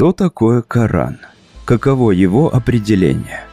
[0.00, 1.18] Что такое Коран?
[1.66, 3.44] Каково его определение?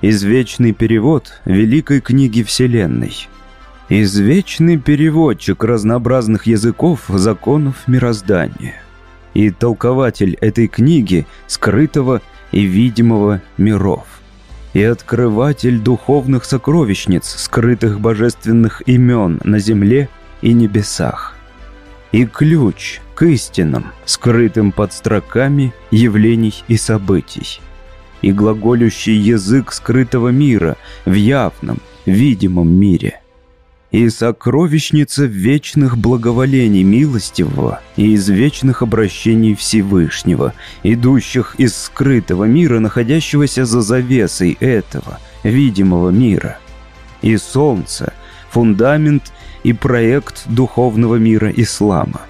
[0.00, 3.28] Извечный перевод Великой книги Вселенной.
[3.90, 8.76] Извечный переводчик разнообразных языков, законов мироздания.
[9.34, 14.06] И толкователь этой книги, скрытого и видимого миров.
[14.72, 20.08] И открыватель духовных сокровищниц, скрытых божественных имен на земле
[20.40, 21.36] и небесах.
[22.10, 27.60] И ключ к истинам, скрытым под строками явлений и событий
[28.22, 33.18] и глаголющий язык скрытого мира в явном, видимом мире.
[33.90, 43.66] И сокровищница вечных благоволений милостивого и из вечных обращений Всевышнего, идущих из скрытого мира, находящегося
[43.66, 46.58] за завесой этого видимого мира.
[47.20, 48.14] И солнце,
[48.50, 49.30] фундамент
[49.62, 52.22] и проект духовного мира ислама.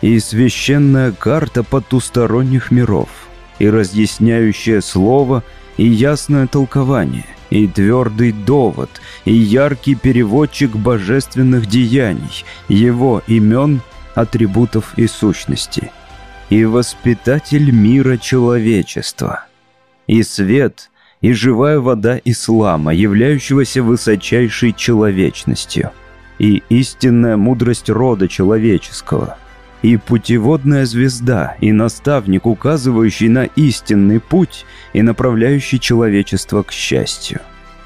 [0.00, 3.08] И священная карта потусторонних миров–
[3.58, 5.42] и разъясняющее слово,
[5.76, 8.90] и ясное толкование, и твердый довод,
[9.24, 13.80] и яркий переводчик божественных деяний, его имен,
[14.14, 15.90] атрибутов и сущности,
[16.50, 19.44] и воспитатель мира человечества,
[20.06, 20.90] и свет,
[21.20, 25.90] и живая вода ислама, являющегося высочайшей человечностью,
[26.38, 29.36] и истинная мудрость рода человеческого–
[29.82, 37.40] и путеводная звезда, и наставник, указывающий на истинный путь и направляющий человечество к счастью.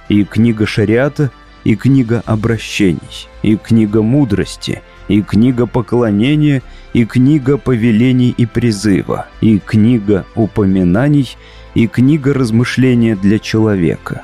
[0.09, 1.31] И книга шариата,
[1.65, 9.59] и книга обращений, и книга мудрости, и книга поклонения, и книга повелений и призыва, и
[9.59, 11.37] книга упоминаний,
[11.75, 14.23] и книга размышления для человека.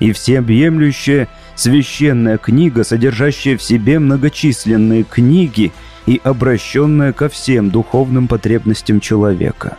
[0.00, 5.70] И всеобъемлющая священная книга, содержащая в себе многочисленные книги–
[6.08, 9.76] и обращенная ко всем духовным потребностям человека.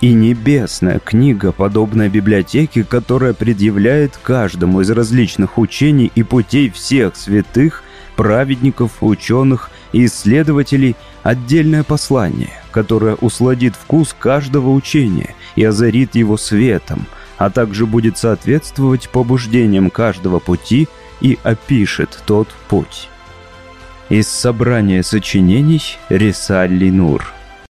[0.00, 7.84] И небесная книга, подобная библиотеке, которая предъявляет каждому из различных учений и путей всех святых,
[8.16, 17.06] праведников, ученых и исследователей отдельное послание, которое усладит вкус каждого учения и озарит его светом,
[17.36, 20.88] а также будет соответствовать побуждениям каждого пути
[21.20, 23.08] и опишет тот путь.
[24.10, 27.37] Из собрания сочинений Рисалли Нур